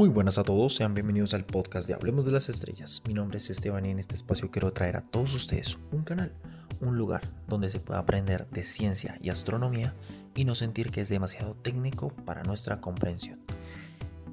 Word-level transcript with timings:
Muy 0.00 0.08
buenas 0.08 0.38
a 0.38 0.44
todos, 0.44 0.76
sean 0.76 0.94
bienvenidos 0.94 1.34
al 1.34 1.44
podcast 1.44 1.86
de 1.86 1.92
Hablemos 1.92 2.24
de 2.24 2.32
las 2.32 2.48
Estrellas. 2.48 3.02
Mi 3.06 3.12
nombre 3.12 3.36
es 3.36 3.50
Esteban 3.50 3.84
y 3.84 3.90
en 3.90 3.98
este 3.98 4.14
espacio 4.14 4.50
quiero 4.50 4.72
traer 4.72 4.96
a 4.96 5.02
todos 5.02 5.34
ustedes 5.34 5.78
un 5.92 6.04
canal, 6.04 6.32
un 6.80 6.96
lugar 6.96 7.28
donde 7.46 7.68
se 7.68 7.80
pueda 7.80 8.00
aprender 8.00 8.48
de 8.48 8.62
ciencia 8.62 9.18
y 9.20 9.28
astronomía 9.28 9.94
y 10.34 10.46
no 10.46 10.54
sentir 10.54 10.90
que 10.90 11.02
es 11.02 11.10
demasiado 11.10 11.54
técnico 11.54 12.14
para 12.24 12.42
nuestra 12.44 12.80
comprensión. 12.80 13.40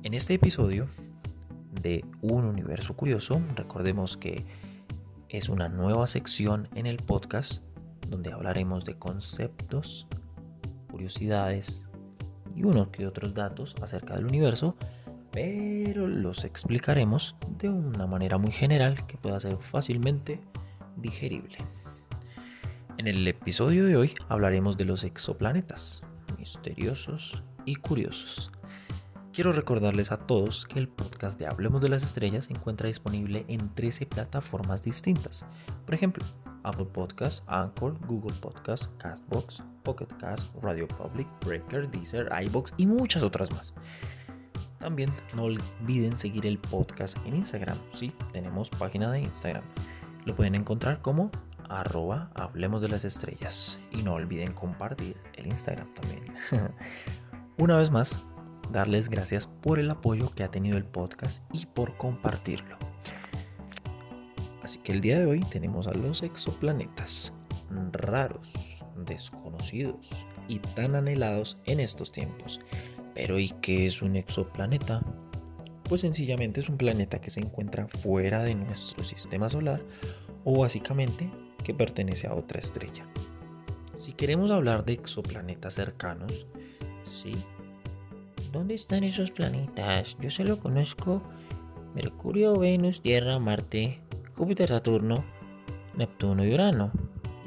En 0.04 0.14
este 0.14 0.36
episodio 0.36 0.88
de 1.82 2.06
Un 2.22 2.46
Universo 2.46 2.96
Curioso, 2.96 3.42
recordemos 3.58 4.16
que 4.16 4.46
es 5.28 5.50
una 5.50 5.68
nueva 5.68 6.08
sección 6.08 6.70
en 6.76 6.86
el 6.86 6.96
podcast 6.96 7.62
donde 8.08 8.32
hablaremos 8.32 8.86
de 8.86 8.98
conceptos, 8.98 10.08
curiosidades 10.90 11.84
y 12.56 12.64
unos 12.64 12.88
que 12.88 13.06
otros 13.06 13.34
datos 13.34 13.76
acerca 13.82 14.16
del 14.16 14.28
universo 14.28 14.78
pero 15.32 16.08
los 16.08 16.44
explicaremos 16.44 17.36
de 17.58 17.70
una 17.70 18.08
manera 18.08 18.38
muy 18.38 18.52
general 18.52 19.06
que 19.06 19.18
pueda 19.18 19.40
ser 19.40 19.58
fácilmente 19.58 20.42
digerible. 20.96 21.58
En 22.98 23.08
el 23.08 23.28
episodio 23.28 23.86
de 23.86 23.96
hoy 23.96 24.14
hablaremos 24.28 24.78
de 24.78 24.86
los 24.86 25.04
exoplanetas, 25.04 26.04
misteriosos 26.38 27.44
y 27.66 27.76
curiosos. 27.76 28.52
Quiero 29.38 29.52
recordarles 29.52 30.12
a 30.12 30.18
todos 30.18 30.66
que 30.66 30.80
el 30.80 30.88
podcast 30.88 31.38
de 31.38 31.46
Hablemos 31.46 31.80
de 31.80 31.90
las 31.90 32.02
Estrellas 32.02 32.46
se 32.46 32.54
encuentra 32.54 32.88
disponible 32.88 33.46
en 33.48 33.72
13 33.76 34.08
plataformas 34.08 34.82
distintas. 34.82 35.46
Por 35.86 35.94
ejemplo, 35.94 36.26
Apple 36.64 36.86
Podcasts, 36.86 37.44
Anchor, 37.46 38.00
Google 38.08 38.36
Podcasts, 38.42 38.90
Castbox, 38.98 39.64
Pocket 39.84 40.08
Cast, 40.18 40.52
Radio 40.64 40.88
Public, 40.88 41.28
Breaker, 41.46 41.88
Deezer, 41.92 42.32
iBox 42.46 42.74
y 42.78 42.88
muchas 42.88 43.22
otras 43.22 43.52
más. 43.52 43.76
También 44.80 45.12
no 45.36 45.44
olviden 45.44 46.18
seguir 46.18 46.46
el 46.46 46.60
podcast 46.60 47.18
en 47.26 47.36
Instagram. 47.36 47.78
Sí, 47.94 48.14
tenemos 48.32 48.70
página 48.70 49.12
de 49.12 49.22
Instagram. 49.22 49.64
Lo 50.26 50.36
pueden 50.36 50.56
encontrar 50.56 51.02
como 51.02 51.32
arroba 51.70 52.32
hablemos 52.36 52.82
de 52.82 52.90
las 52.90 53.06
estrellas. 53.06 53.82
Y 53.92 54.04
no 54.04 54.14
olviden 54.14 54.54
compartir 54.54 55.18
el 55.36 55.48
Instagram 55.48 55.94
también. 55.94 56.34
Una 57.58 57.78
vez 57.78 57.92
más, 57.92 58.26
darles 58.72 59.10
gracias 59.10 59.48
por 59.48 59.80
el 59.80 59.90
apoyo 59.90 60.34
que 60.34 60.44
ha 60.44 60.52
tenido 60.52 60.78
el 60.78 60.86
podcast 60.86 61.44
y 61.54 61.66
por 61.66 61.98
compartirlo. 61.98 62.78
Así 64.62 64.80
que 64.80 64.92
el 64.92 65.02
día 65.02 65.18
de 65.18 65.26
hoy 65.26 65.40
tenemos 65.40 65.88
a 65.88 65.94
los 65.94 66.24
exoplanetas 66.24 67.34
raros, 67.92 68.84
desconocidos 68.96 70.26
y 70.48 70.60
tan 70.60 70.96
anhelados 70.96 71.58
en 71.66 71.80
estos 71.80 72.12
tiempos 72.12 72.60
pero 73.18 73.40
¿y 73.40 73.50
qué 73.50 73.88
es 73.88 74.04
un 74.04 74.16
exoplaneta? 74.16 75.02
Pues 75.90 76.02
sencillamente 76.02 76.60
es 76.60 76.70
un 76.70 76.78
planeta 76.78 77.20
que 77.20 77.32
se 77.32 77.40
encuentra 77.40 77.88
fuera 77.88 78.44
de 78.44 78.54
nuestro 78.54 79.04
sistema 79.04 79.50
solar 79.50 79.82
o 80.44 80.60
básicamente 80.60 81.32
que 81.64 81.74
pertenece 81.74 82.28
a 82.28 82.36
otra 82.36 82.60
estrella. 82.60 83.08
Si 83.96 84.14
queremos 84.14 84.52
hablar 84.52 84.86
de 84.86 84.94
exoplanetas 84.94 85.74
cercanos, 85.74 86.46
¿sí? 87.10 87.34
¿Dónde 88.52 88.76
están 88.76 89.04
esos 89.04 89.32
planetas? 89.32 90.16
Yo 90.22 90.30
solo 90.30 90.60
conozco 90.60 91.24
Mercurio, 91.96 92.60
Venus, 92.60 93.02
Tierra, 93.02 93.40
Marte, 93.40 94.00
Júpiter, 94.36 94.70
Saturno, 94.70 95.26
Neptuno 95.96 96.46
y 96.46 96.54
Urano. 96.54 96.92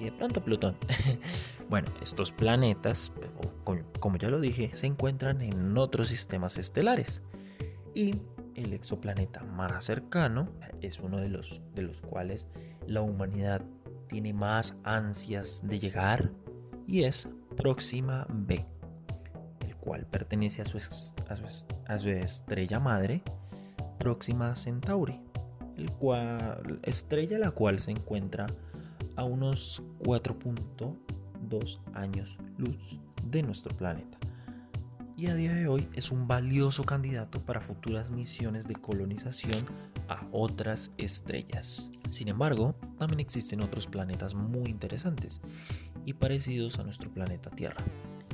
Y 0.00 0.06
de 0.06 0.12
pronto 0.12 0.42
Plutón. 0.42 0.76
bueno, 1.70 1.88
estos 2.02 2.32
planetas, 2.32 3.12
como 4.00 4.16
ya 4.16 4.28
lo 4.28 4.40
dije, 4.40 4.70
se 4.72 4.88
encuentran 4.88 5.40
en 5.40 5.78
otros 5.78 6.08
sistemas 6.08 6.58
estelares. 6.58 7.22
Y 7.94 8.16
el 8.56 8.72
exoplaneta 8.72 9.44
más 9.44 9.84
cercano 9.84 10.48
es 10.80 10.98
uno 10.98 11.18
de 11.18 11.28
los, 11.28 11.62
de 11.76 11.82
los 11.82 12.02
cuales 12.02 12.48
la 12.88 13.02
humanidad 13.02 13.62
tiene 14.08 14.34
más 14.34 14.80
ansias 14.82 15.68
de 15.68 15.78
llegar 15.78 16.32
y 16.88 17.04
es 17.04 17.28
Próxima 17.56 18.26
B, 18.28 18.66
el 19.60 19.76
cual 19.76 20.06
pertenece 20.06 20.62
a 20.62 20.64
su, 20.64 20.78
a 20.78 21.98
su, 21.98 22.08
estrella 22.08 22.80
madre, 22.80 23.22
Próxima 24.00 24.56
Centauri, 24.56 25.20
el 25.76 25.92
cual, 25.92 26.80
estrella 26.82 27.38
la 27.38 27.52
cual 27.52 27.78
se 27.78 27.92
encuentra 27.92 28.48
a 29.14 29.22
unos 29.22 29.84
4.2 31.50 31.80
años 31.94 32.38
luz 32.56 32.98
de 33.24 33.42
nuestro 33.42 33.76
planeta. 33.76 34.18
Y 35.16 35.26
a 35.26 35.34
día 35.34 35.52
de 35.52 35.68
hoy 35.68 35.86
es 35.92 36.12
un 36.12 36.26
valioso 36.26 36.84
candidato 36.84 37.44
para 37.44 37.60
futuras 37.60 38.10
misiones 38.10 38.66
de 38.66 38.76
colonización 38.76 39.66
a 40.08 40.26
otras 40.32 40.92
estrellas. 40.96 41.90
Sin 42.08 42.28
embargo, 42.28 42.74
también 42.98 43.20
existen 43.20 43.60
otros 43.60 43.86
planetas 43.86 44.34
muy 44.34 44.70
interesantes 44.70 45.42
y 46.06 46.14
parecidos 46.14 46.78
a 46.78 46.84
nuestro 46.84 47.12
planeta 47.12 47.50
Tierra. 47.50 47.84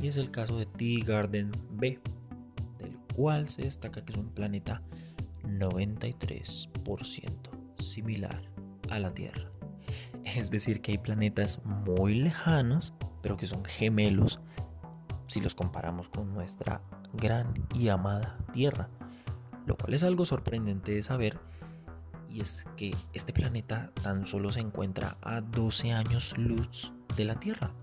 Y 0.01 0.07
es 0.07 0.17
el 0.17 0.31
caso 0.31 0.57
de 0.59 0.67
T-Garden 0.67 1.51
B, 1.73 1.99
del 2.79 2.97
cual 3.17 3.49
se 3.49 3.63
destaca 3.63 4.05
que 4.05 4.13
es 4.13 4.19
un 4.19 4.29
planeta 4.29 4.81
93% 5.43 7.51
similar 7.79 8.49
a 8.91 9.01
la 9.01 9.13
Tierra. 9.13 9.51
Es 10.25 10.51
decir, 10.51 10.81
que 10.81 10.93
hay 10.93 10.99
planetas 10.99 11.65
muy 11.65 12.15
lejanos, 12.15 12.95
pero 13.27 13.37
que 13.37 13.47
son 13.47 13.65
gemelos 13.65 14.39
si 15.27 15.41
los 15.41 15.57
comparamos 15.57 16.09
con 16.09 16.33
nuestra 16.33 16.81
gran 17.13 17.67
y 17.75 17.89
amada 17.89 18.39
Tierra. 18.53 18.89
Lo 19.67 19.77
cual 19.77 19.95
es 19.95 20.05
algo 20.05 20.25
sorprendente 20.25 20.93
de 20.93 21.03
saber 21.03 21.41
y 22.31 22.41
es 22.41 22.67
que 22.77 22.95
este 23.15 23.33
planeta 23.33 23.91
tan 24.01 24.25
solo 24.25 24.53
se 24.53 24.61
encuentra 24.61 25.19
a 25.23 25.41
12 25.41 25.93
años 25.93 26.39
luz 26.39 26.93
de 27.17 27.25
la 27.25 27.35
Tierra. 27.35 27.75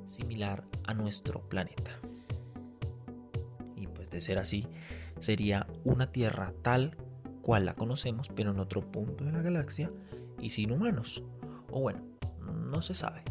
similar 0.06 0.66
a 0.86 0.94
nuestro 0.94 1.42
planeta 1.50 2.00
de 4.14 4.22
ser 4.22 4.40
así, 4.40 4.68
sería 5.20 5.68
una 5.84 6.12
Tierra 6.12 6.54
tal 6.62 6.96
cual 7.42 7.66
la 7.66 7.74
conocemos, 7.74 8.30
pero 8.34 8.52
en 8.52 8.60
otro 8.60 8.90
punto 8.90 9.26
de 9.26 9.34
la 9.34 9.42
galaxia 9.42 9.92
y 10.40 10.50
sin 10.50 10.72
humanos. 10.72 11.24
O 11.70 11.82
bueno, 11.82 12.02
no 12.40 12.82
se 12.82 12.94
sabe. 12.94 13.24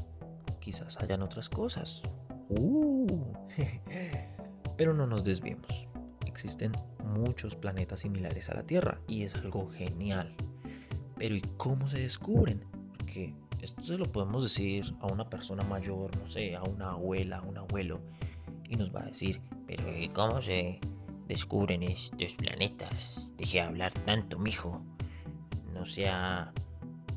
Quizás 0.61 0.99
hayan 0.99 1.23
otras 1.23 1.49
cosas. 1.49 2.03
Uh. 2.49 3.33
pero 4.77 4.95
no 4.95 5.07
nos 5.07 5.25
desviemos. 5.25 5.89
Existen 6.27 6.73
muchos 7.05 7.57
planetas 7.57 8.01
similares 8.01 8.51
a 8.51 8.55
la 8.55 8.65
Tierra 8.65 9.01
y 9.09 9.23
es 9.23 9.35
algo 9.37 9.71
genial. 9.71 10.35
Pero 11.17 11.35
¿y 11.35 11.41
cómo 11.57 11.87
se 11.87 12.01
descubren? 12.01 12.65
Porque 12.97 13.35
esto 13.61 13.83
se 13.83 13.97
lo 13.97 14.11
podemos 14.11 14.43
decir 14.43 14.95
a 15.01 15.07
una 15.07 15.29
persona 15.31 15.63
mayor, 15.63 16.17
no 16.19 16.27
sé, 16.27 16.57
a 16.57 16.63
una 16.63 16.91
abuela, 16.91 17.39
a 17.39 17.43
un 17.43 17.59
abuelo, 17.59 18.01
y 18.69 18.77
nos 18.77 18.95
va 18.95 19.03
a 19.03 19.07
decir, 19.07 19.41
pero 19.77 20.13
¿cómo 20.13 20.41
se 20.41 20.81
descubren 21.27 21.83
estos 21.83 22.35
planetas? 22.35 23.29
Deje 23.37 23.59
de 23.59 23.65
hablar 23.65 23.93
tanto, 23.93 24.39
mijo. 24.39 24.85
no 25.73 25.85
sea 25.87 26.53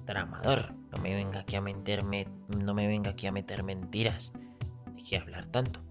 tramador. 0.05 0.73
No 0.91 0.99
me 0.99 1.13
venga 1.13 1.41
aquí 1.41 1.55
a 1.55 1.61
meterme, 1.61 2.27
no 2.47 2.73
me 2.73 2.87
venga 2.87 3.11
aquí 3.11 3.27
a 3.27 3.31
meter 3.31 3.63
mentiras. 3.63 4.33
Deje 4.93 5.17
hablar 5.17 5.45
tanto. 5.47 5.81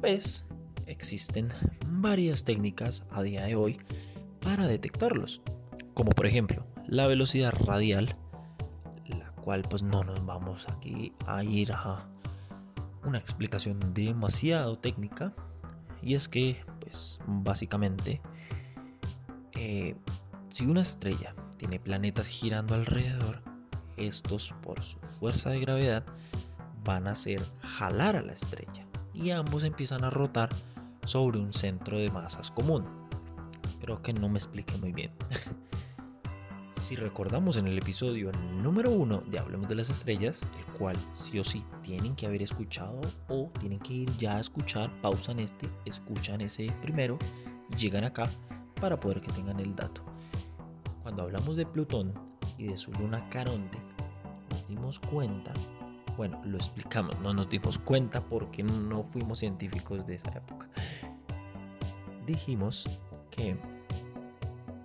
Pues 0.00 0.46
existen 0.86 1.50
varias 1.86 2.44
técnicas 2.44 3.06
a 3.10 3.22
día 3.22 3.44
de 3.44 3.54
hoy 3.54 3.78
para 4.40 4.66
detectarlos. 4.66 5.40
Como 5.94 6.10
por 6.10 6.26
ejemplo, 6.26 6.66
la 6.86 7.06
velocidad 7.06 7.52
radial, 7.52 8.16
la 9.06 9.30
cual 9.32 9.62
pues 9.62 9.82
no 9.82 10.02
nos 10.02 10.24
vamos 10.24 10.68
aquí 10.68 11.12
a 11.26 11.44
ir 11.44 11.72
a 11.72 12.08
una 13.04 13.18
explicación 13.18 13.94
demasiado 13.94 14.78
técnica. 14.78 15.34
Y 16.02 16.14
es 16.14 16.28
que 16.28 16.64
pues 16.80 17.20
básicamente 17.26 18.20
eh, 19.52 19.94
si 20.48 20.66
una 20.66 20.80
estrella 20.80 21.34
tiene 21.56 21.78
planetas 21.78 22.26
girando 22.26 22.74
alrededor, 22.74 23.42
estos 23.96 24.54
por 24.62 24.82
su 24.82 24.98
fuerza 25.00 25.50
de 25.50 25.60
gravedad 25.60 26.04
van 26.82 27.06
a 27.06 27.12
hacer 27.12 27.42
jalar 27.60 28.16
a 28.16 28.22
la 28.22 28.32
estrella 28.32 28.86
y 29.12 29.30
ambos 29.30 29.64
empiezan 29.64 30.04
a 30.04 30.10
rotar 30.10 30.48
sobre 31.04 31.38
un 31.38 31.52
centro 31.52 31.98
de 31.98 32.10
masas 32.10 32.50
común. 32.50 32.86
Creo 33.80 34.02
que 34.02 34.12
no 34.12 34.28
me 34.28 34.38
expliqué 34.38 34.76
muy 34.78 34.92
bien. 34.92 35.12
si 36.80 36.96
recordamos 36.96 37.58
en 37.58 37.66
el 37.66 37.76
episodio 37.76 38.32
número 38.32 38.90
uno 38.90 39.22
de 39.26 39.38
Hablemos 39.38 39.68
de 39.68 39.74
las 39.74 39.90
Estrellas, 39.90 40.46
el 40.58 40.64
cual 40.78 40.96
sí 41.12 41.38
o 41.38 41.44
sí 41.44 41.62
tienen 41.82 42.16
que 42.16 42.24
haber 42.24 42.40
escuchado 42.40 43.02
o 43.28 43.50
tienen 43.60 43.78
que 43.80 43.92
ir 43.92 44.16
ya 44.16 44.36
a 44.36 44.40
escuchar, 44.40 44.90
pausan 45.02 45.40
este, 45.40 45.68
escuchan 45.84 46.40
ese 46.40 46.72
primero 46.80 47.18
llegan 47.76 48.04
acá 48.04 48.30
para 48.80 48.98
poder 48.98 49.20
que 49.20 49.30
tengan 49.30 49.60
el 49.60 49.74
dato. 49.74 50.02
Cuando 51.02 51.22
hablamos 51.22 51.58
de 51.58 51.66
Plutón 51.66 52.14
y 52.56 52.68
de 52.68 52.78
su 52.78 52.92
luna 52.92 53.28
Caronte, 53.28 53.78
nos 54.48 54.66
dimos 54.66 54.98
cuenta, 55.00 55.52
bueno, 56.16 56.40
lo 56.46 56.56
explicamos, 56.56 57.20
no 57.20 57.34
nos 57.34 57.50
dimos 57.50 57.78
cuenta 57.78 58.22
porque 58.24 58.62
no 58.62 59.02
fuimos 59.02 59.40
científicos 59.40 60.06
de 60.06 60.14
esa 60.14 60.30
época. 60.30 60.70
Dijimos 62.24 62.88
que 63.30 63.58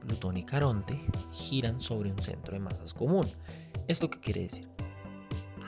Plutón 0.06 0.38
y 0.38 0.44
Caronte 0.44 1.02
giran 1.32 1.82
sobre 1.82 2.12
un 2.12 2.22
centro 2.22 2.54
de 2.54 2.60
masas 2.60 2.94
común. 2.94 3.28
¿Esto 3.88 4.10
qué 4.10 4.20
quiere 4.20 4.42
decir? 4.42 4.68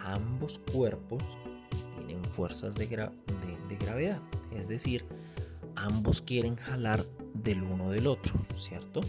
Ambos 0.06 0.60
cuerpos 0.72 1.38
tienen 1.95 2.24
fuerzas 2.25 2.75
de, 2.75 2.88
gravedad, 2.88 4.22
es 4.51 4.68
decir, 4.68 5.06
ambos 5.75 6.22
quieren 6.22 6.56
jalar 6.56 7.06
del 7.34 7.63
uno 7.63 7.92
del 7.92 8.07
otro, 8.07 8.39
¿cierto? 8.54 9.01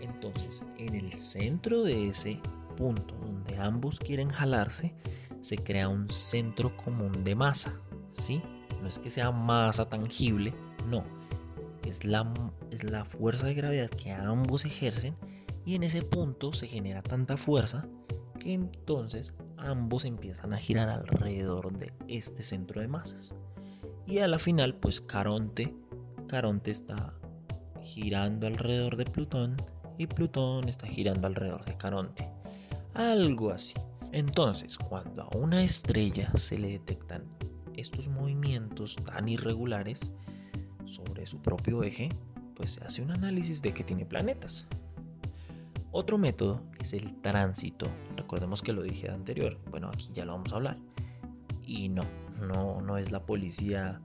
Entonces, 0.00 0.66
en 0.78 0.94
el 0.94 1.12
centro 1.12 1.82
de 1.82 2.08
ese 2.08 2.40
punto 2.76 3.14
donde 3.14 3.56
ambos 3.56 3.98
quieren 3.98 4.28
jalarse, 4.28 4.94
se 5.40 5.58
crea 5.58 5.88
un 5.88 6.08
centro 6.08 6.76
común 6.76 7.24
de 7.24 7.34
masa, 7.34 7.80
¿sí? 8.10 8.42
No 8.82 8.88
es 8.88 8.98
que 8.98 9.10
sea 9.10 9.30
masa 9.32 9.88
tangible, 9.88 10.52
no. 10.88 11.15
Es 11.86 12.04
la, 12.04 12.32
es 12.70 12.84
la 12.84 13.04
fuerza 13.04 13.46
de 13.46 13.54
gravedad 13.54 13.88
que 13.88 14.12
ambos 14.12 14.64
ejercen 14.64 15.16
y 15.64 15.74
en 15.76 15.82
ese 15.82 16.02
punto 16.02 16.52
se 16.52 16.68
genera 16.68 17.02
tanta 17.02 17.36
fuerza 17.36 17.88
que 18.38 18.54
entonces 18.54 19.34
ambos 19.56 20.04
empiezan 20.04 20.52
a 20.52 20.58
girar 20.58 20.88
alrededor 20.88 21.76
de 21.76 21.92
este 22.08 22.42
centro 22.42 22.80
de 22.80 22.88
masas. 22.88 23.34
Y 24.06 24.18
a 24.18 24.28
la 24.28 24.38
final, 24.38 24.76
pues 24.76 25.00
Caronte, 25.00 25.74
Caronte 26.28 26.70
está 26.70 27.14
girando 27.82 28.46
alrededor 28.46 28.96
de 28.96 29.04
Plutón 29.04 29.56
y 29.98 30.06
Plutón 30.06 30.68
está 30.68 30.86
girando 30.86 31.26
alrededor 31.26 31.64
de 31.64 31.76
Caronte. 31.76 32.30
Algo 32.94 33.50
así. 33.50 33.74
Entonces, 34.12 34.78
cuando 34.78 35.22
a 35.22 35.36
una 35.36 35.62
estrella 35.62 36.30
se 36.34 36.58
le 36.58 36.68
detectan 36.68 37.24
estos 37.74 38.08
movimientos 38.08 38.96
tan 38.96 39.28
irregulares 39.28 40.12
sobre 40.86 41.26
su 41.26 41.40
propio 41.40 41.82
eje, 41.82 42.08
pues 42.54 42.70
se 42.70 42.84
hace 42.84 43.02
un 43.02 43.10
análisis 43.10 43.62
de 43.62 43.72
que 43.72 43.84
tiene 43.84 44.06
planetas. 44.06 44.66
Otro 45.92 46.18
método 46.18 46.62
es 46.78 46.92
el 46.92 47.14
tránsito. 47.20 47.86
Recordemos 48.16 48.62
que 48.62 48.72
lo 48.72 48.82
dije 48.82 49.10
anterior. 49.10 49.58
Bueno, 49.70 49.88
aquí 49.88 50.10
ya 50.12 50.24
lo 50.24 50.32
vamos 50.32 50.52
a 50.52 50.56
hablar. 50.56 50.78
Y 51.64 51.88
no, 51.88 52.04
no, 52.40 52.80
no 52.80 52.98
es 52.98 53.12
la 53.12 53.24
policía 53.24 54.00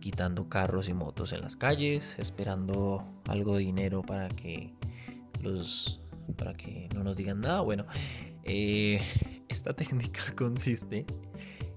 quitando 0.00 0.48
carros 0.48 0.88
y 0.88 0.94
motos 0.94 1.32
en 1.32 1.40
las 1.40 1.56
calles, 1.56 2.18
esperando 2.18 3.02
algo 3.28 3.54
de 3.54 3.60
dinero 3.60 4.02
para 4.02 4.28
que 4.28 4.74
los 5.40 6.00
para 6.36 6.52
que 6.52 6.88
no 6.94 7.04
nos 7.04 7.16
digan 7.16 7.40
nada. 7.40 7.60
Bueno, 7.60 7.86
eh, 8.44 9.00
esta 9.48 9.72
técnica 9.76 10.20
consiste 10.36 11.06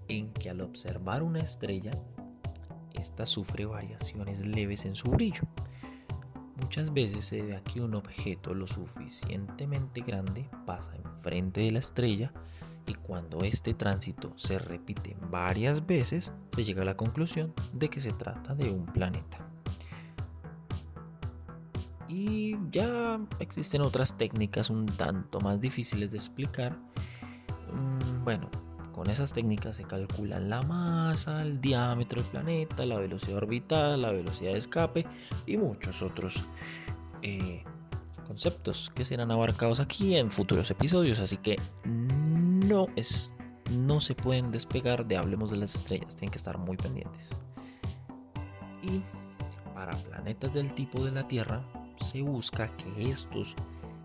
en 0.07 0.33
que 0.33 0.49
al 0.49 0.61
observar 0.61 1.23
una 1.23 1.41
estrella, 1.41 1.91
esta 2.99 3.25
sufre 3.25 3.65
variaciones 3.65 4.45
leves 4.45 4.85
en 4.85 4.95
su 4.95 5.09
brillo. 5.09 5.43
Muchas 6.57 6.93
veces 6.93 7.25
se 7.25 7.37
debe 7.37 7.55
a 7.55 7.63
que 7.63 7.81
un 7.81 7.95
objeto 7.95 8.53
lo 8.53 8.67
suficientemente 8.67 10.01
grande 10.01 10.49
pasa 10.65 10.95
enfrente 10.95 11.61
de 11.61 11.71
la 11.71 11.79
estrella 11.79 12.33
y 12.85 12.93
cuando 12.95 13.43
este 13.43 13.73
tránsito 13.73 14.33
se 14.35 14.59
repite 14.59 15.15
varias 15.29 15.85
veces, 15.85 16.33
se 16.51 16.63
llega 16.63 16.81
a 16.81 16.85
la 16.85 16.97
conclusión 16.97 17.53
de 17.73 17.89
que 17.89 17.99
se 17.99 18.13
trata 18.13 18.55
de 18.55 18.71
un 18.71 18.85
planeta. 18.85 19.49
Y 22.07 22.57
ya 22.71 23.19
existen 23.39 23.81
otras 23.81 24.17
técnicas 24.17 24.71
un 24.71 24.87
tanto 24.87 25.39
más 25.39 25.61
difíciles 25.61 26.09
de 26.09 26.17
explicar. 26.17 26.79
Mm, 27.71 28.23
bueno, 28.23 28.49
con 28.99 29.09
esas 29.09 29.31
técnicas 29.31 29.77
se 29.77 29.85
calculan 29.85 30.49
la 30.49 30.61
masa, 30.61 31.41
el 31.41 31.61
diámetro 31.61 32.21
del 32.21 32.31
planeta, 32.31 32.85
la 32.85 32.97
velocidad 32.97 33.37
orbital, 33.37 34.01
la 34.01 34.11
velocidad 34.11 34.51
de 34.51 34.57
escape 34.57 35.07
y 35.45 35.55
muchos 35.55 36.01
otros 36.01 36.43
eh, 37.21 37.63
conceptos 38.27 38.91
que 38.93 39.05
serán 39.05 39.31
abarcados 39.31 39.79
aquí 39.79 40.17
en 40.17 40.29
futuros 40.29 40.69
episodios. 40.69 41.21
Así 41.21 41.37
que 41.37 41.57
no, 41.85 42.87
es, 42.97 43.33
no 43.71 44.01
se 44.01 44.15
pueden 44.15 44.51
despegar 44.51 45.07
de 45.07 45.15
Hablemos 45.15 45.51
de 45.51 45.59
las 45.59 45.75
Estrellas, 45.75 46.17
tienen 46.17 46.31
que 46.31 46.37
estar 46.37 46.57
muy 46.57 46.75
pendientes. 46.75 47.39
Y 48.83 49.01
para 49.73 49.95
planetas 49.95 50.53
del 50.53 50.73
tipo 50.73 51.05
de 51.05 51.11
la 51.11 51.25
Tierra, 51.25 51.65
se 52.01 52.21
busca 52.21 52.67
que 52.75 53.09
estos 53.09 53.55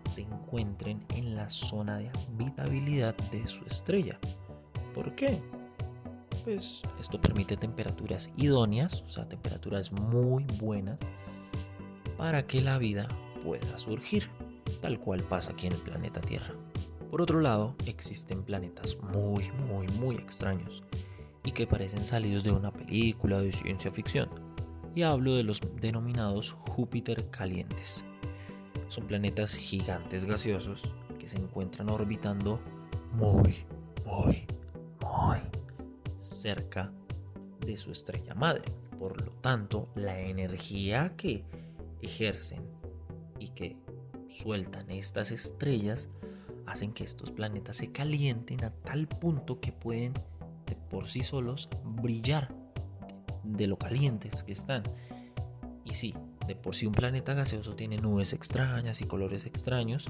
se 0.05 0.21
encuentren 0.21 1.05
en 1.09 1.35
la 1.35 1.49
zona 1.49 1.97
de 1.97 2.09
habitabilidad 2.37 3.13
de 3.33 3.45
su 3.45 3.65
estrella. 3.65 4.17
¿Por 4.95 5.13
qué? 5.13 5.43
Pues 6.45 6.83
esto 6.97 7.19
permite 7.19 7.57
temperaturas 7.57 8.31
idóneas, 8.37 9.01
o 9.01 9.07
sea, 9.07 9.27
temperaturas 9.27 9.91
muy 9.91 10.45
buenas, 10.57 10.97
para 12.17 12.47
que 12.47 12.61
la 12.61 12.77
vida 12.77 13.09
pueda 13.43 13.77
surgir, 13.77 14.31
tal 14.81 15.01
cual 15.01 15.21
pasa 15.21 15.51
aquí 15.51 15.67
en 15.67 15.73
el 15.73 15.79
planeta 15.79 16.21
Tierra. 16.21 16.55
Por 17.11 17.21
otro 17.21 17.41
lado, 17.41 17.75
existen 17.85 18.43
planetas 18.43 18.97
muy, 19.13 19.51
muy, 19.67 19.87
muy 19.89 20.15
extraños 20.15 20.81
y 21.43 21.51
que 21.51 21.67
parecen 21.67 22.05
salidos 22.05 22.45
de 22.45 22.51
una 22.51 22.71
película 22.71 23.39
de 23.39 23.51
ciencia 23.51 23.91
ficción. 23.91 24.29
Y 24.95 25.01
hablo 25.01 25.35
de 25.35 25.43
los 25.43 25.61
denominados 25.81 26.53
Júpiter 26.53 27.29
calientes. 27.29 28.05
Son 28.87 29.05
planetas 29.07 29.57
gigantes 29.57 30.23
gaseosos 30.23 30.93
que 31.19 31.27
se 31.27 31.37
encuentran 31.37 31.89
orbitando 31.89 32.61
muy, 33.11 33.65
cerca 36.25 36.91
de 37.59 37.77
su 37.77 37.91
estrella 37.91 38.35
madre. 38.35 38.65
Por 38.99 39.23
lo 39.23 39.31
tanto, 39.33 39.87
la 39.95 40.19
energía 40.19 41.15
que 41.15 41.43
ejercen 42.01 42.61
y 43.39 43.49
que 43.49 43.77
sueltan 44.27 44.89
estas 44.89 45.31
estrellas 45.31 46.09
hacen 46.65 46.93
que 46.93 47.03
estos 47.03 47.31
planetas 47.31 47.75
se 47.77 47.91
calienten 47.91 48.63
a 48.63 48.71
tal 48.71 49.07
punto 49.07 49.59
que 49.59 49.71
pueden 49.71 50.13
de 50.65 50.75
por 50.75 51.07
sí 51.07 51.23
solos 51.23 51.69
brillar 51.83 52.53
de 53.43 53.67
lo 53.67 53.77
calientes 53.77 54.43
que 54.43 54.51
están. 54.51 54.83
Y 55.83 55.93
sí, 55.93 56.15
de 56.47 56.55
por 56.55 56.75
sí 56.75 56.85
un 56.85 56.93
planeta 56.93 57.33
gaseoso 57.33 57.75
tiene 57.75 57.97
nubes 57.97 58.33
extrañas 58.33 59.01
y 59.01 59.05
colores 59.05 59.45
extraños, 59.45 60.09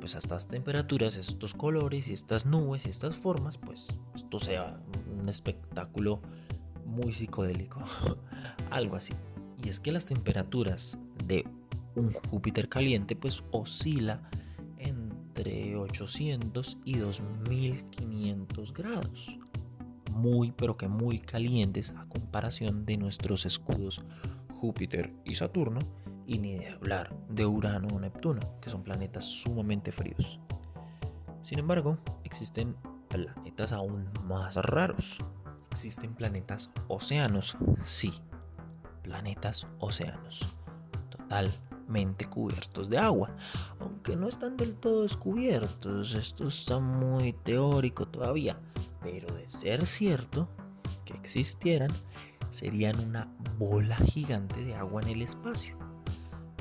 pues 0.00 0.14
a 0.14 0.18
estas 0.18 0.48
temperaturas, 0.48 1.16
estos 1.16 1.54
colores 1.54 2.08
y 2.08 2.12
estas 2.12 2.46
nubes 2.46 2.86
y 2.86 2.90
estas 2.90 3.16
formas, 3.16 3.58
pues 3.58 3.88
esto 4.14 4.40
sea 4.40 4.80
un 5.18 5.28
espectáculo 5.28 6.22
muy 6.84 7.12
psicodélico, 7.12 7.82
algo 8.70 8.96
así. 8.96 9.14
Y 9.62 9.68
es 9.68 9.80
que 9.80 9.92
las 9.92 10.06
temperaturas 10.06 10.98
de 11.26 11.44
un 11.94 12.12
Júpiter 12.12 12.68
caliente 12.68 13.16
pues 13.16 13.42
oscila 13.50 14.22
entre 14.78 15.76
800 15.76 16.78
y 16.84 16.96
2500 16.96 18.72
grados. 18.72 19.38
Muy 20.12 20.52
pero 20.52 20.76
que 20.76 20.88
muy 20.88 21.18
calientes 21.18 21.94
a 21.96 22.08
comparación 22.08 22.84
de 22.86 22.96
nuestros 22.96 23.46
escudos 23.46 24.00
Júpiter 24.52 25.14
y 25.24 25.36
Saturno 25.36 25.80
y 26.26 26.38
ni 26.38 26.58
de 26.58 26.68
hablar 26.68 27.16
de 27.28 27.46
Urano 27.46 27.88
o 27.88 28.00
Neptuno, 28.00 28.40
que 28.60 28.68
son 28.68 28.82
planetas 28.82 29.24
sumamente 29.24 29.92
fríos. 29.92 30.40
Sin 31.42 31.58
embargo, 31.58 31.98
existen 32.24 32.76
planetas 33.08 33.72
aún 33.72 34.08
más 34.24 34.56
raros. 34.56 35.18
Existen 35.70 36.14
planetas 36.14 36.70
océanos, 36.88 37.56
sí, 37.82 38.12
planetas 39.02 39.66
océanos, 39.78 40.56
totalmente 41.10 42.24
cubiertos 42.24 42.88
de 42.88 42.98
agua, 42.98 43.36
aunque 43.78 44.16
no 44.16 44.28
están 44.28 44.56
del 44.56 44.76
todo 44.76 45.02
descubiertos, 45.02 46.14
esto 46.14 46.48
está 46.48 46.80
muy 46.80 47.34
teórico 47.34 48.08
todavía, 48.08 48.56
pero 49.02 49.34
de 49.34 49.48
ser 49.48 49.84
cierto 49.84 50.48
que 51.04 51.12
existieran, 51.14 51.90
serían 52.48 52.98
una 53.00 53.30
bola 53.58 53.96
gigante 53.96 54.64
de 54.64 54.74
agua 54.74 55.02
en 55.02 55.08
el 55.08 55.22
espacio 55.22 55.76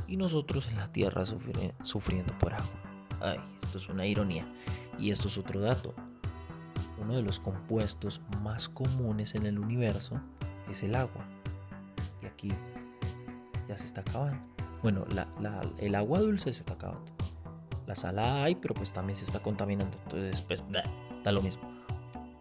y 0.07 0.17
nosotros 0.17 0.67
en 0.67 0.77
la 0.77 0.91
Tierra 0.91 1.23
sufriendo 1.25 2.37
por 2.39 2.53
agua. 2.53 2.87
Ay, 3.19 3.39
esto 3.61 3.77
es 3.77 3.89
una 3.89 4.05
ironía. 4.05 4.51
Y 4.97 5.11
esto 5.11 5.27
es 5.27 5.37
otro 5.37 5.59
dato. 5.59 5.93
Uno 6.99 7.15
de 7.15 7.21
los 7.21 7.39
compuestos 7.39 8.21
más 8.41 8.69
comunes 8.69 9.35
en 9.35 9.45
el 9.45 9.59
universo 9.59 10.21
es 10.69 10.83
el 10.83 10.95
agua. 10.95 11.27
Y 12.21 12.25
aquí 12.25 12.51
ya 13.67 13.77
se 13.77 13.85
está 13.85 14.01
acabando. 14.01 14.43
Bueno, 14.83 15.05
el 15.77 15.95
agua 15.95 16.19
dulce 16.19 16.53
se 16.53 16.61
está 16.61 16.73
acabando. 16.73 17.11
La 17.85 17.95
salada 17.95 18.43
hay, 18.43 18.55
pero 18.55 18.73
pues 18.73 18.93
también 18.93 19.15
se 19.15 19.25
está 19.25 19.39
contaminando. 19.41 19.97
Entonces, 20.03 20.41
pues, 20.41 20.63
da 21.23 21.31
lo 21.31 21.41
mismo. 21.41 21.63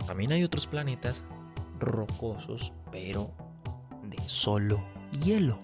También 0.06 0.32
hay 0.32 0.42
otros 0.44 0.66
planetas 0.66 1.24
rocosos, 1.78 2.72
pero 2.90 3.32
de 4.02 4.16
solo 4.26 4.84
hielo. 5.22 5.58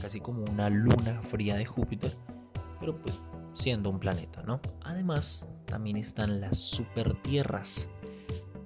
Casi 0.00 0.20
como 0.20 0.44
una 0.44 0.68
luna 0.70 1.22
fría 1.22 1.56
de 1.56 1.64
Júpiter, 1.64 2.16
pero 2.80 3.00
pues 3.00 3.20
siendo 3.54 3.88
un 3.88 4.00
planeta, 4.00 4.42
¿no? 4.42 4.60
Además, 4.82 5.46
también 5.64 5.96
están 5.96 6.40
las 6.40 6.58
supertierras, 6.58 7.90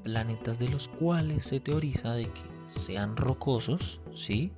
planetas 0.03 0.59
de 0.59 0.69
los 0.69 0.89
cuales 0.89 1.45
se 1.45 1.61
teoriza 1.61 2.15
de 2.15 2.25
que 2.25 2.43
sean 2.67 3.17
rocosos, 3.17 4.01
¿sí? 4.15 4.53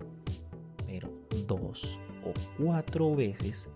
Pero 0.87 1.11
dos 1.47 2.01
o 2.25 2.33
cuatro 2.59 3.15
veces 3.15 3.71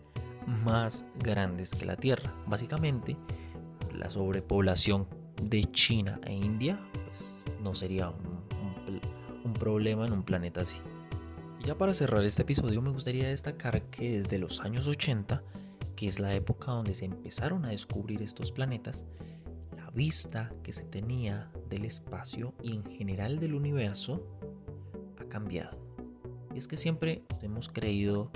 más 0.64 1.06
grandes 1.18 1.75
que 1.75 1.87
la 1.87 1.97
Tierra. 1.97 2.35
Básicamente, 2.47 3.16
la 3.92 4.11
sobrepoblación 4.11 5.06
de 5.42 5.64
China 5.71 6.21
e 6.25 6.35
India 6.35 6.80
pues, 7.04 7.38
no 7.62 7.75
sería 7.75 8.11
un, 8.11 8.25
problema 9.54 10.06
en 10.06 10.12
un 10.12 10.25
planeta 10.25 10.62
así. 10.62 10.78
Y 11.61 11.66
ya 11.66 11.78
para 11.78 11.94
cerrar 11.94 12.23
este 12.25 12.42
episodio 12.42 12.83
me 12.83 12.90
gustaría 12.90 13.28
destacar 13.28 13.83
que 13.85 14.18
desde 14.18 14.38
los 14.38 14.61
años 14.61 14.88
80 14.88 15.42
que 15.94 16.09
es 16.09 16.18
la 16.18 16.35
época 16.35 16.73
donde 16.73 16.94
se 16.94 17.04
empezaron 17.04 17.64
a 17.64 17.68
descubrir 17.68 18.23
estos 18.23 18.52
planetas, 18.52 19.04
la 19.43 19.43
vista 19.94 20.52
que 20.62 20.72
se 20.72 20.84
tenía 20.84 21.50
del 21.68 21.84
espacio 21.84 22.54
y 22.62 22.76
en 22.76 22.84
general 22.84 23.38
del 23.38 23.54
universo 23.54 24.26
ha 25.18 25.24
cambiado. 25.28 25.78
Y 26.54 26.58
es 26.58 26.68
que 26.68 26.76
siempre 26.76 27.24
hemos 27.42 27.68
creído 27.68 28.30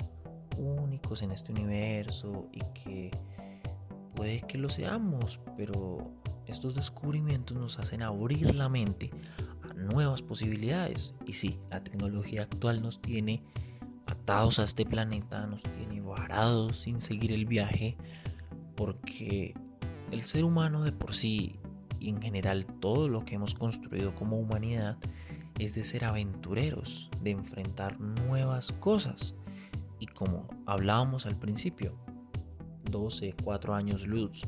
únicos 0.57 1.21
en 1.21 1.31
este 1.31 1.51
universo 1.51 2.47
y 2.51 2.59
que 2.73 3.11
puede 4.15 4.41
que 4.41 4.57
lo 4.57 4.69
seamos, 4.69 5.39
pero 5.55 6.11
estos 6.47 6.75
descubrimientos 6.75 7.55
nos 7.55 7.79
hacen 7.79 8.01
abrir 8.01 8.55
la 8.55 8.69
mente 8.69 9.11
a 9.69 9.73
nuevas 9.73 10.21
posibilidades. 10.21 11.13
Y 11.25 11.33
sí, 11.33 11.59
la 11.69 11.83
tecnología 11.83 12.43
actual 12.43 12.81
nos 12.81 13.01
tiene 13.01 13.43
a 14.29 14.63
este 14.63 14.85
planeta, 14.85 15.47
nos 15.47 15.63
tiene 15.63 16.01
varados 16.01 16.81
sin 16.81 17.01
seguir 17.01 17.31
el 17.31 17.47
viaje, 17.47 17.97
porque 18.75 19.55
el 20.11 20.23
ser 20.23 20.43
humano 20.43 20.83
de 20.83 20.91
por 20.91 21.13
sí 21.13 21.59
y 21.99 22.09
en 22.09 22.21
general 22.21 22.65
todo 22.65 23.09
lo 23.09 23.25
que 23.25 23.35
hemos 23.35 23.53
construido 23.53 24.15
como 24.15 24.37
humanidad 24.37 24.97
es 25.57 25.75
de 25.75 25.83
ser 25.83 26.05
aventureros, 26.05 27.09
de 27.21 27.31
enfrentar 27.31 27.99
nuevas 27.99 28.71
cosas. 28.71 29.35
Y 29.99 30.07
como 30.07 30.47
hablábamos 30.65 31.25
al 31.25 31.37
principio, 31.37 31.97
12, 32.89 33.35
4 33.43 33.75
años 33.75 34.07
luz, 34.07 34.43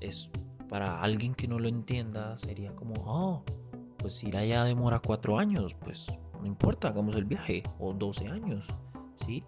es 0.00 0.30
para 0.68 1.02
alguien 1.02 1.34
que 1.34 1.48
no 1.48 1.58
lo 1.58 1.68
entienda, 1.68 2.38
sería 2.38 2.74
como, 2.76 2.94
oh, 3.04 3.44
pues 3.98 4.22
ir 4.22 4.36
allá 4.36 4.64
demora 4.64 5.00
4 5.00 5.38
años, 5.38 5.74
pues 5.74 6.06
no 6.40 6.46
importa, 6.46 6.88
hagamos 6.88 7.16
el 7.16 7.24
viaje, 7.24 7.64
o 7.80 7.92
12 7.92 8.28
años. 8.28 8.68
¿sí? 9.16 9.42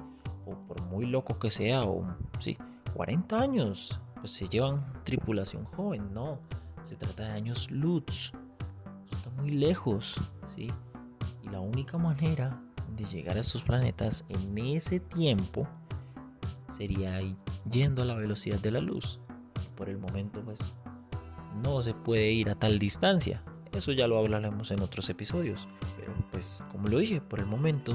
O 0.47 0.57
por 0.67 0.83
muy 0.87 1.07
loco 1.07 1.39
que 1.39 1.51
sea, 1.51 1.85
o 1.85 2.05
sí, 2.39 2.57
40 2.95 3.41
años, 3.41 4.01
pues 4.21 4.33
se 4.33 4.49
llevan 4.49 4.91
tripulación 5.05 5.65
joven, 5.65 6.13
no, 6.13 6.41
se 6.83 6.97
trata 6.97 7.25
de 7.25 7.31
años 7.33 7.71
luz, 7.71 8.33
está 9.11 9.31
muy 9.31 9.51
lejos, 9.51 10.21
¿sí? 10.55 10.71
Y 11.43 11.49
la 11.49 11.61
única 11.61 11.99
manera 11.99 12.61
de 12.97 13.05
llegar 13.05 13.37
a 13.37 13.41
estos 13.41 13.63
planetas 13.63 14.25
en 14.29 14.57
ese 14.59 15.01
tiempo 15.01 15.69
sería 16.69 17.21
yendo 17.71 18.03
a 18.03 18.05
la 18.05 18.15
velocidad 18.15 18.59
de 18.59 18.73
la 18.73 18.81
luz. 18.81 19.21
Por 19.77 19.89
el 19.89 19.99
momento, 19.99 20.43
pues 20.45 20.75
no 21.63 21.83
se 21.83 21.95
puede 21.95 22.31
ir 22.33 22.51
a 22.51 22.55
tal 22.55 22.79
distancia. 22.79 23.43
Eso 23.73 23.93
ya 23.93 24.09
lo 24.09 24.19
hablaremos 24.19 24.71
en 24.71 24.81
otros 24.81 25.09
episodios. 25.11 25.69
Pero 25.97 26.13
pues 26.31 26.65
como 26.69 26.89
lo 26.89 26.99
dije, 26.99 27.21
por 27.21 27.39
el 27.39 27.47
momento 27.47 27.95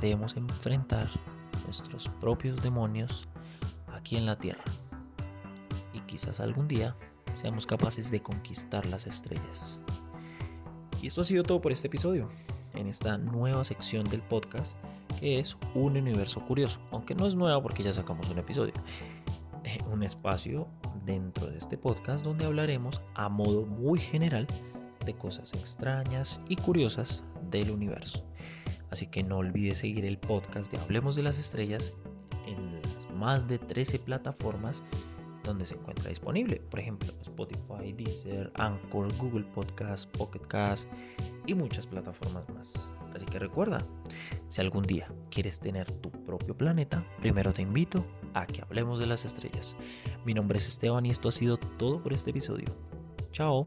debemos 0.00 0.36
enfrentar 0.36 1.10
nuestros 1.64 2.08
propios 2.20 2.62
demonios 2.62 3.28
aquí 3.88 4.16
en 4.16 4.26
la 4.26 4.36
Tierra. 4.36 4.62
Y 5.92 6.00
quizás 6.00 6.40
algún 6.40 6.68
día 6.68 6.94
seamos 7.36 7.66
capaces 7.66 8.10
de 8.10 8.20
conquistar 8.20 8.86
las 8.86 9.06
estrellas. 9.06 9.82
Y 11.00 11.08
esto 11.08 11.22
ha 11.22 11.24
sido 11.24 11.42
todo 11.42 11.60
por 11.60 11.72
este 11.72 11.88
episodio, 11.88 12.28
en 12.74 12.86
esta 12.86 13.18
nueva 13.18 13.64
sección 13.64 14.08
del 14.08 14.22
podcast 14.22 14.76
que 15.18 15.38
es 15.38 15.56
Un 15.74 15.96
Universo 15.96 16.44
Curioso, 16.44 16.80
aunque 16.90 17.14
no 17.14 17.26
es 17.26 17.34
nueva 17.34 17.62
porque 17.62 17.82
ya 17.82 17.92
sacamos 17.92 18.30
un 18.30 18.38
episodio. 18.38 18.74
Un 19.92 20.02
espacio 20.02 20.68
dentro 21.04 21.46
de 21.46 21.58
este 21.58 21.78
podcast 21.78 22.24
donde 22.24 22.44
hablaremos 22.44 23.00
a 23.14 23.28
modo 23.28 23.64
muy 23.64 24.00
general 24.00 24.46
de 25.04 25.14
cosas 25.14 25.54
extrañas 25.54 26.40
y 26.48 26.56
curiosas 26.56 27.24
del 27.50 27.70
universo. 27.70 28.24
Así 28.90 29.06
que 29.06 29.22
no 29.22 29.38
olvides 29.38 29.78
seguir 29.78 30.04
el 30.04 30.18
podcast 30.18 30.72
de 30.72 30.78
Hablemos 30.78 31.16
de 31.16 31.22
las 31.22 31.38
Estrellas 31.38 31.94
en 32.46 32.82
las 32.82 33.10
más 33.10 33.46
de 33.46 33.58
13 33.58 34.00
plataformas 34.00 34.82
donde 35.42 35.66
se 35.66 35.74
encuentra 35.74 36.08
disponible. 36.08 36.56
Por 36.70 36.80
ejemplo, 36.80 37.12
Spotify, 37.20 37.92
Deezer, 37.92 38.52
Anchor, 38.54 39.14
Google 39.16 39.44
Podcast, 39.44 40.10
Pocket 40.16 40.40
Cast 40.40 40.88
y 41.46 41.54
muchas 41.54 41.86
plataformas 41.86 42.48
más. 42.50 42.90
Así 43.14 43.26
que 43.26 43.38
recuerda, 43.38 43.86
si 44.48 44.60
algún 44.60 44.84
día 44.84 45.12
quieres 45.30 45.60
tener 45.60 45.92
tu 45.92 46.10
propio 46.10 46.56
planeta, 46.56 47.06
primero 47.20 47.52
te 47.52 47.62
invito 47.62 48.06
a 48.34 48.46
que 48.46 48.62
hablemos 48.62 48.98
de 48.98 49.06
las 49.06 49.24
estrellas. 49.24 49.76
Mi 50.24 50.34
nombre 50.34 50.58
es 50.58 50.66
Esteban 50.66 51.04
y 51.06 51.10
esto 51.10 51.28
ha 51.28 51.32
sido 51.32 51.56
todo 51.56 52.02
por 52.02 52.12
este 52.12 52.30
episodio. 52.30 52.74
Chao. 53.32 53.66